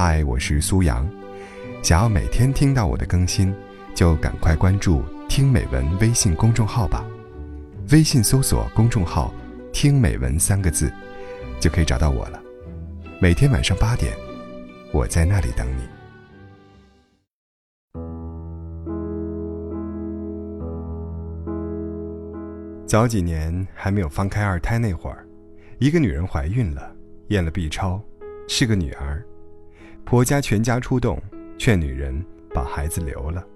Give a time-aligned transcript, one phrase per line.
[0.00, 1.04] 嗨，我是苏阳。
[1.82, 3.52] 想要每天听到我的更新，
[3.96, 7.04] 就赶快关注“听美文”微信公众号吧。
[7.90, 9.34] 微信搜索公众号
[9.74, 10.88] “听美文”三个字，
[11.58, 12.40] 就可以找到我了。
[13.20, 14.16] 每天晚上八点，
[14.92, 15.82] 我在那里等你。
[22.86, 25.26] 早几年还没有放开二胎那会儿，
[25.80, 26.94] 一个女人怀孕了，
[27.30, 28.00] 验了 B 超，
[28.46, 29.26] 是个女儿。
[30.08, 31.22] 婆家全家出动，
[31.58, 33.46] 劝女人把孩子留了。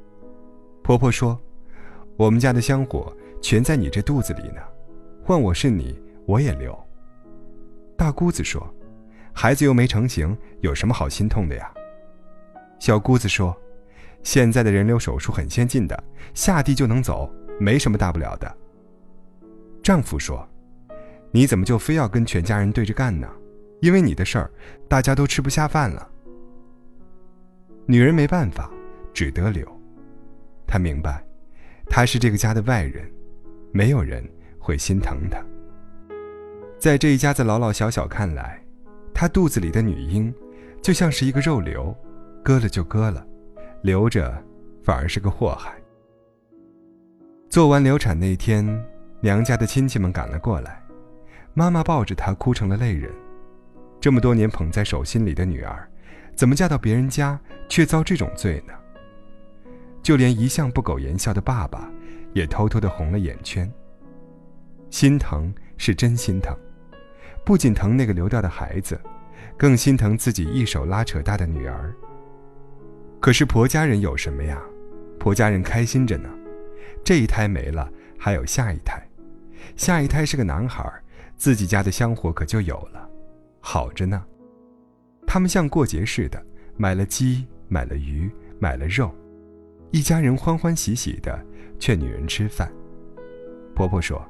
[0.82, 1.40] 婆婆说
[2.14, 3.10] ：“我们家的香火
[3.40, 4.60] 全在你这肚子里呢，
[5.24, 6.78] 换我是你，我也留。”
[7.96, 8.62] 大姑子说
[9.32, 11.72] ：“孩子又没成型，有什么好心痛的呀？”
[12.78, 13.56] 小姑子说
[14.22, 18.56] ：“现在的人流手术很先进的，下地就能走，没什么大不了的。”
[19.82, 20.46] 丈夫说
[21.32, 23.26] ：“你怎么就非要跟全家人对着干呢？
[23.80, 24.50] 因为你的事儿，
[24.86, 26.08] 大家都吃不下饭了。”
[27.86, 28.70] 女人没办法，
[29.12, 29.66] 只得留。
[30.66, 31.24] 她明白，
[31.86, 33.10] 她是这个家的外人，
[33.72, 34.24] 没有人
[34.58, 35.44] 会心疼她。
[36.78, 38.62] 在这一家子老老小小看来，
[39.12, 40.32] 她肚子里的女婴，
[40.80, 41.94] 就像是一个肉瘤，
[42.42, 43.26] 割了就割了，
[43.82, 44.32] 留着
[44.82, 45.74] 反而是个祸害。
[47.50, 48.64] 做完流产那天，
[49.20, 50.82] 娘家的亲戚们赶了过来，
[51.52, 53.12] 妈妈抱着她哭成了泪人。
[54.00, 55.88] 这么多年捧在手心里的女儿。
[56.34, 57.38] 怎么嫁到别人家
[57.68, 58.72] 却遭这种罪呢？
[60.02, 61.88] 就连一向不苟言笑的爸爸，
[62.32, 63.70] 也偷偷的红了眼圈。
[64.90, 66.56] 心疼是真心疼，
[67.44, 69.00] 不仅疼那个流掉的孩子，
[69.56, 71.94] 更心疼自己一手拉扯大的女儿。
[73.20, 74.60] 可是婆家人有什么呀？
[75.18, 76.28] 婆家人开心着呢，
[77.04, 77.88] 这一胎没了，
[78.18, 79.00] 还有下一胎，
[79.76, 80.84] 下一胎是个男孩，
[81.36, 83.08] 自己家的香火可就有了，
[83.60, 84.20] 好着呢。
[85.32, 86.44] 他们像过节似的，
[86.76, 89.10] 买了鸡，买了鱼，买了肉，
[89.90, 91.42] 一家人欢欢喜喜的
[91.80, 92.70] 劝女人吃饭。
[93.74, 94.22] 婆婆说：“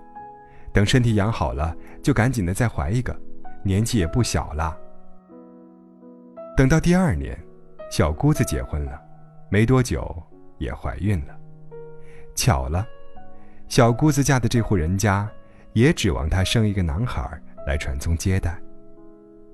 [0.72, 3.20] 等身体养好了，就赶紧的再怀一个，
[3.64, 4.78] 年纪也不小了。”
[6.56, 7.36] 等到第二年，
[7.90, 9.02] 小姑子结婚了，
[9.50, 10.22] 没多久
[10.58, 11.36] 也怀孕了。
[12.36, 12.86] 巧了，
[13.66, 15.28] 小姑子嫁的这户人家，
[15.72, 17.28] 也指望她生一个男孩
[17.66, 18.56] 来传宗接代，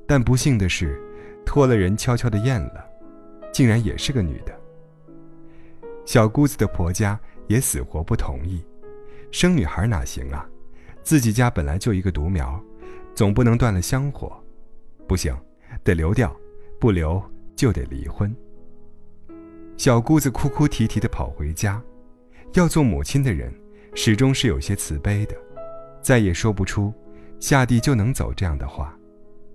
[0.06, 1.03] 但不幸的是。
[1.48, 2.84] 托了人悄悄的验了，
[3.50, 4.54] 竟然也是个女的。
[6.04, 8.62] 小姑子的婆家也死活不同意，
[9.31, 10.47] 生女孩哪行啊？
[11.03, 12.62] 自己家本来就一个独苗，
[13.14, 14.38] 总不能断了香火。
[15.06, 15.34] 不行，
[15.82, 16.37] 得留掉，
[16.78, 17.19] 不留
[17.56, 18.37] 就得离婚。
[19.78, 21.82] 小姑子哭哭啼啼的跑回家，
[22.53, 23.50] 要做母亲的人
[23.94, 25.34] 始终是有些慈悲的，
[26.03, 26.92] 再也说不出
[27.41, 28.94] 下地就能走这样的话。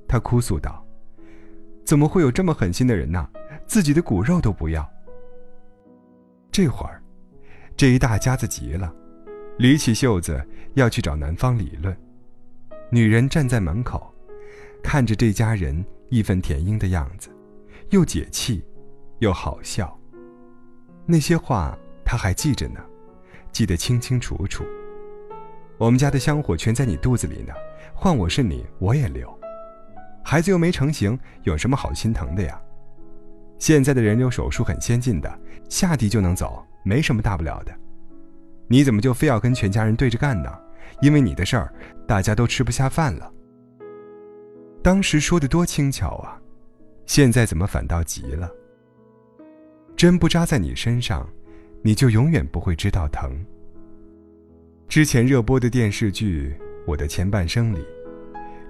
[0.07, 0.82] 她哭诉道。
[1.85, 3.27] 怎么会有这么狠心的人呢？
[3.65, 4.89] 自己的骨肉都不要。
[6.51, 7.01] 这会儿，
[7.75, 8.93] 这一大家子急了，
[9.57, 10.45] 捋起袖子
[10.75, 11.95] 要去找男方理论。
[12.89, 14.13] 女人站在门口，
[14.83, 17.29] 看着这家人义愤填膺的样子，
[17.89, 18.63] 又解气，
[19.19, 19.97] 又好笑。
[21.05, 22.79] 那些话她还记着呢，
[23.51, 24.63] 记得清清楚楚。
[25.77, 27.53] 我们家的香火全在你肚子里呢，
[27.95, 29.42] 换我是你，我也留。
[30.23, 32.59] 孩子又没成型，有什么好心疼的呀？
[33.59, 35.39] 现在的人流手术很先进的，
[35.69, 37.73] 下地就能走，没什么大不了的。
[38.67, 40.49] 你怎么就非要跟全家人对着干呢？
[41.01, 41.73] 因为你的事儿，
[42.07, 43.31] 大家都吃不下饭了。
[44.81, 46.39] 当时说的多轻巧啊，
[47.05, 48.49] 现在怎么反倒急了？
[49.95, 51.29] 针不扎在你身上，
[51.81, 53.31] 你就永远不会知道疼。
[54.87, 56.55] 之前热播的电视剧
[56.85, 57.85] 《我的前半生》里，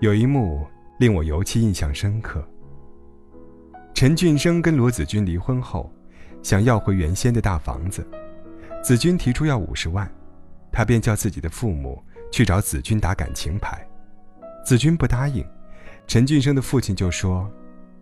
[0.01, 0.65] 有一幕。
[1.03, 2.41] 令我尤其印象深刻。
[3.93, 5.91] 陈俊生跟罗子君离婚后，
[6.41, 8.07] 想要回原先的大房子，
[8.81, 10.09] 子君提出要五十万，
[10.71, 13.85] 他便叫自己的父母去找子君打感情牌，
[14.65, 15.45] 子君不答应，
[16.07, 17.51] 陈俊生的父亲就说：“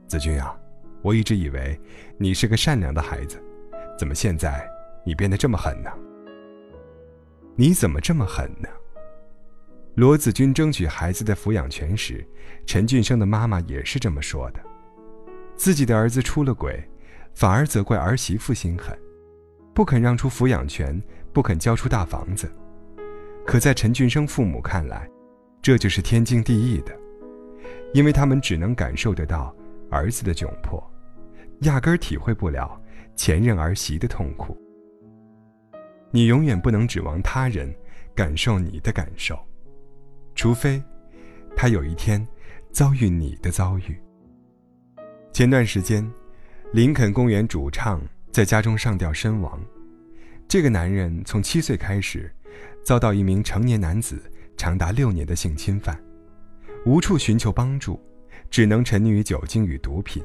[0.07, 0.55] 子君啊，
[1.01, 1.79] 我一直以为
[2.19, 3.41] 你是个善良的孩子，
[3.97, 4.63] 怎么现在
[5.03, 5.89] 你变得这么狠呢？
[7.55, 8.69] 你怎么这么狠呢？”
[9.95, 12.25] 罗子君争取孩子的抚养权时，
[12.65, 14.59] 陈俊生的妈妈也是这么说的：
[15.55, 16.81] 自己的儿子出了轨，
[17.33, 18.97] 反而责怪儿媳妇心狠，
[19.73, 20.99] 不肯让出抚养权，
[21.33, 22.49] 不肯交出大房子。
[23.45, 25.09] 可在陈俊生父母看来，
[25.61, 26.97] 这就是天经地义的，
[27.93, 29.53] 因为他们只能感受得到
[29.89, 30.81] 儿子的窘迫，
[31.61, 32.81] 压根儿体会不了
[33.17, 34.57] 前任儿媳的痛苦。
[36.11, 37.73] 你永远不能指望他人
[38.15, 39.37] 感受你的感受。
[40.41, 40.81] 除非，
[41.55, 42.27] 他有一天
[42.71, 43.95] 遭遇你的遭遇。
[45.31, 46.11] 前段时间，
[46.73, 48.01] 林肯公园主唱
[48.31, 49.61] 在家中上吊身亡。
[50.47, 52.33] 这个男人从七岁开始，
[52.83, 54.19] 遭到一名成年男子
[54.57, 55.95] 长达六年的性侵犯，
[56.87, 58.01] 无处寻求帮助，
[58.49, 60.23] 只能沉溺于酒精与毒品。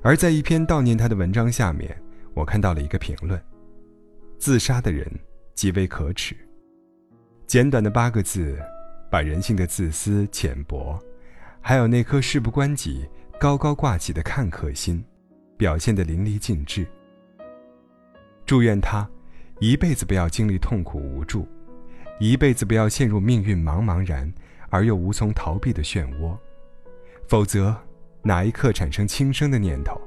[0.00, 2.00] 而在一篇悼念他的文章下面，
[2.34, 3.42] 我看到了一个评论
[4.38, 5.04] ：“自杀的人
[5.56, 6.36] 极为可耻。”
[7.48, 8.56] 简短的八个字，
[9.12, 10.98] 把人性的自私、浅薄，
[11.60, 13.06] 还有那颗事不关己、
[13.38, 15.04] 高高挂起的看客心，
[15.58, 16.86] 表现得淋漓尽致。
[18.46, 19.06] 祝愿他
[19.60, 21.46] 一辈子不要经历痛苦无助，
[22.18, 24.32] 一辈子不要陷入命运茫茫然
[24.70, 26.34] 而又无从逃避的漩涡，
[27.28, 27.76] 否则。
[28.24, 30.00] 哪一刻产生轻生的念头，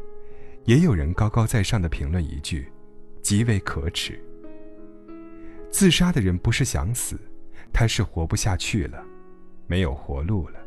[0.63, 2.71] 也有人高高在上的评论一句
[3.21, 4.17] ：“极为可耻。”
[5.69, 7.19] 自杀的人不是想死，
[7.77, 9.03] 他是活不下去了，
[9.67, 10.59] 没有活路了。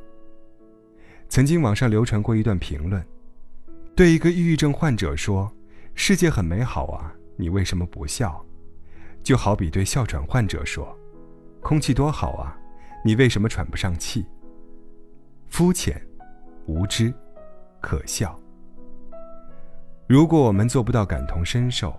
[1.31, 3.02] 曾经网上流传过一段评论，
[3.96, 5.50] 对一个抑郁症患者说
[5.96, 8.44] ：“世界很美好啊，你为什么不笑？”
[9.25, 10.94] 就好比对哮喘患者说
[11.62, 12.55] ：“空气多好啊，
[13.02, 14.26] 你为什么喘不上气？”
[15.49, 15.99] 肤浅，
[16.66, 17.10] 无知。
[17.81, 18.38] 可笑。
[20.06, 21.99] 如果我们做不到感同身受，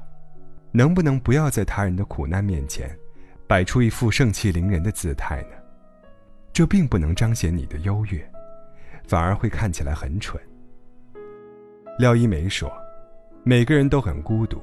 [0.71, 2.95] 能不能不要在他人的苦难面前，
[3.49, 5.57] 摆出一副盛气凌人的姿态呢？
[6.53, 8.31] 这并不能彰显你的优越，
[9.07, 10.39] 反而会看起来很蠢。
[11.97, 12.71] 廖一梅说
[13.43, 14.61] ：“每个人都很孤独，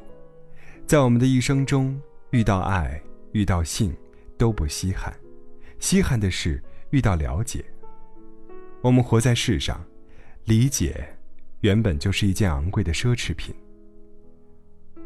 [0.87, 2.01] 在我们的一生中，
[2.31, 3.03] 遇到爱、
[3.33, 3.93] 遇到性
[4.39, 5.13] 都不稀罕，
[5.81, 7.65] 稀罕的是遇到了解。
[8.83, 9.85] 我们活在世上。”
[10.47, 11.05] 理解，
[11.63, 13.53] 原本就是一件昂贵的奢侈品。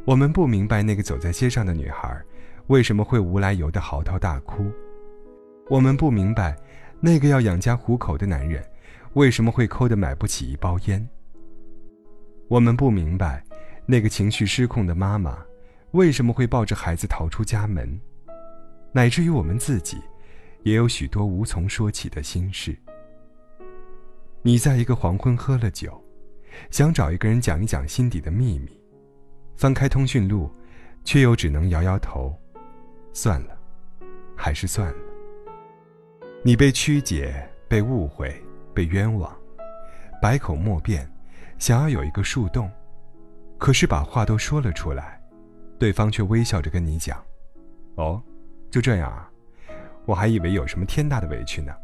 [0.05, 2.23] 我们不明白那个走在街上的女孩，
[2.71, 4.63] 为什么会无来由的嚎啕大哭；
[5.69, 6.57] 我们不明白，
[7.01, 8.65] 那个要养家糊口的男人，
[9.15, 11.05] 为什么会抠得买不起一包烟；
[12.47, 13.45] 我们不明白，
[13.87, 15.37] 那个情绪失控的妈妈，
[15.91, 17.89] 为什么会抱着孩子逃出家门；
[18.93, 19.99] 乃至于我们自己，
[20.63, 22.79] 也有许多无从说起的心事。
[24.43, 26.01] 你在一个黄昏喝了酒，
[26.71, 28.81] 想找一个人讲一讲心底的秘密，
[29.57, 30.49] 翻开通讯录，
[31.03, 32.33] 却又只能摇摇头，
[33.13, 33.59] 算了，
[34.37, 34.99] 还是算了。
[36.43, 38.35] 你被曲解、被误会、
[38.73, 39.37] 被冤枉，
[40.23, 41.11] 百口莫辩，
[41.59, 42.71] 想要有一个树洞，
[43.59, 45.21] 可是把话都说了出来，
[45.79, 47.23] 对方却微笑着跟你讲
[47.97, 48.23] ：“哦，
[48.71, 49.31] 就这样啊，
[50.07, 51.75] 我还以为有什么天大的委屈呢。”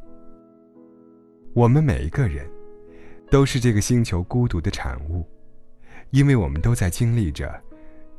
[1.52, 2.49] 我们每一个人，
[3.31, 5.26] 都是这个星球孤独的产物，
[6.11, 7.62] 因为我们都在经历着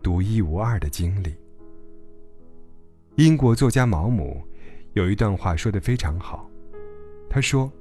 [0.04, 1.36] 独一无二的经历。
[3.18, 4.44] 英国作家毛姆
[4.94, 6.48] 有一段话说的非常好，
[7.28, 7.72] 他说：“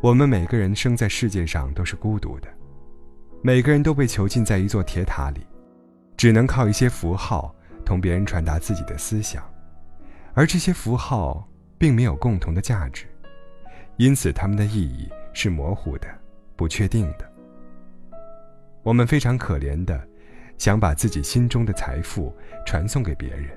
[0.00, 2.48] 我们每个人生在世界上都是孤独的，
[3.42, 5.46] 每个人都被囚禁在一座铁塔里，
[6.16, 9.44] 只能靠一些符号同别人传达自己的思想，
[10.32, 11.46] 而这些符号
[11.76, 13.04] 并没有共同的价值。”
[13.98, 16.08] 因此，他们的意义是模糊的、
[16.56, 17.32] 不确定的。
[18.82, 20.08] 我们非常可怜的，
[20.56, 23.50] 想把自己心中的财富传送给别人，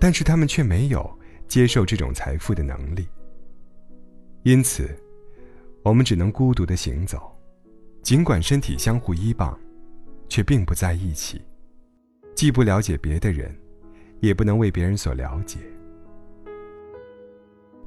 [0.00, 3.06] 但是他们却没有接受这种财富的能力。
[4.42, 4.88] 因此，
[5.82, 7.30] 我们只能孤独的行走，
[8.02, 9.56] 尽管身体相互依傍，
[10.28, 11.40] 却并不在一起，
[12.34, 13.54] 既不了解别的人，
[14.20, 15.58] 也不能为别人所了解。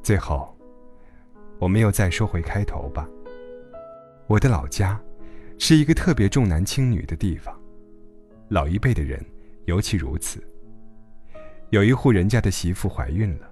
[0.01, 0.49] 最后。
[1.59, 3.07] 我们又再说回开头吧。
[4.27, 5.01] 我的老家，
[5.57, 7.57] 是一个特别重男轻女的地方，
[8.49, 9.23] 老一辈的人
[9.63, 10.43] 尤其如此。
[11.73, 13.51] 有一户人家的媳妇怀孕了，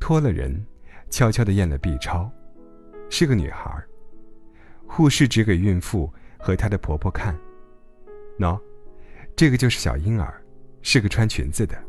[0.00, 0.60] 托了人，
[1.08, 2.28] 悄悄地验了 B 超，
[3.08, 3.80] 是个女孩。
[4.88, 7.32] 护士指给孕妇和她的婆婆看，
[8.40, 8.60] 喏，
[9.36, 10.42] 这个就是小婴儿，
[10.82, 11.80] 是个穿裙子的。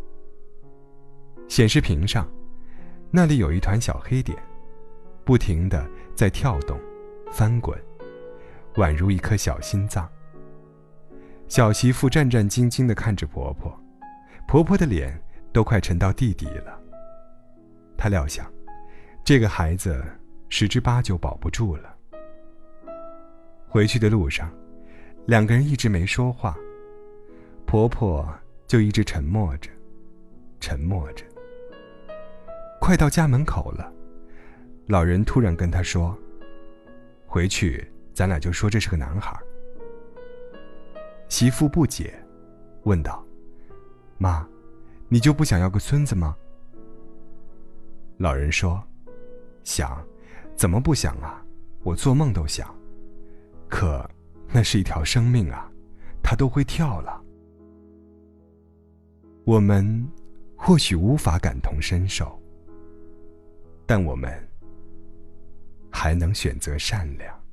[1.48, 2.32] 显示屏上，
[3.10, 4.38] 那里有一团小黑点。
[5.24, 6.80] 不停的在跳动、
[7.32, 7.76] 翻滚，
[8.76, 10.08] 宛如一颗小心脏。
[11.48, 13.76] 小媳妇战战兢兢地看着婆婆，
[14.48, 15.20] 婆婆的脸
[15.56, 16.78] 都快沉到地底了。
[17.98, 18.46] 他料想，
[19.24, 20.04] 这个孩子
[20.50, 21.96] 十之八九保不住了。
[23.66, 24.52] 回去的路上，
[25.26, 26.58] 两个人一直没说话，
[27.66, 28.28] 婆婆
[28.68, 29.72] 就一直沉默着，
[30.60, 31.24] 沉默着。
[32.82, 33.90] 快到家门口了。
[34.88, 36.14] 老人突然跟他说
[37.26, 39.40] ：“回去，咱俩就说这是个男孩。”
[41.30, 42.14] 媳妇不解，
[42.84, 43.26] 问道
[44.20, 44.46] ：“妈，
[45.08, 46.36] 你就不想要个孙子吗？”
[48.18, 48.82] 老人说
[49.64, 50.02] ：“想，
[50.56, 51.44] 怎么不想啊？
[51.84, 52.74] 我做梦都想。
[53.68, 54.10] 可
[54.54, 55.70] 那是一条生命啊，
[56.24, 57.22] 它都会跳了。
[59.44, 60.08] 我们
[60.56, 62.42] 或许无法感同身受，
[63.86, 64.32] 但我们
[65.92, 67.45] 还能选择善良。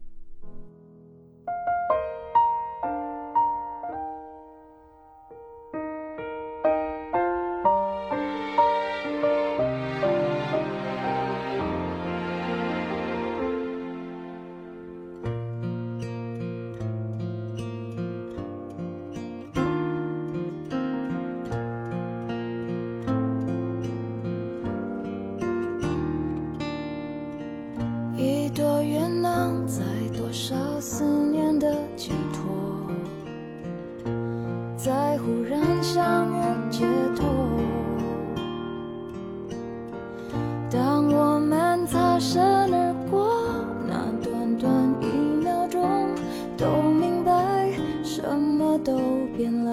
[48.84, 48.98] 都
[49.36, 49.72] 变了。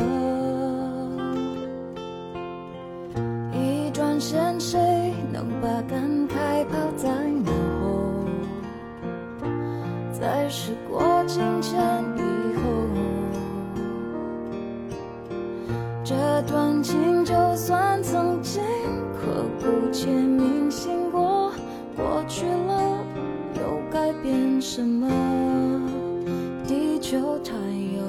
[3.54, 7.10] 一转身，谁能把感慨抛在
[7.44, 7.52] 脑
[7.82, 8.26] 后？
[10.12, 11.80] 在时过境迁
[12.18, 12.22] 以
[12.56, 12.62] 后。
[16.04, 18.64] 这段情就算曾经
[19.14, 21.52] 刻骨且铭心过，
[21.96, 23.04] 过去了
[23.56, 25.08] 又改变什么？
[26.66, 28.00] 地球它又